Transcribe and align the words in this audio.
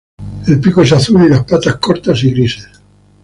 El 0.47 0.59
pico 0.59 0.81
es 0.81 0.93
azul 0.93 1.23
y 1.23 1.29
las 1.29 1.43
patas, 1.43 1.75
cortas 1.75 2.23
y 2.23 2.31
grises. 2.31 2.81